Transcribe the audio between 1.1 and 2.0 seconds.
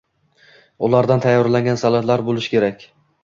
tayyorlangan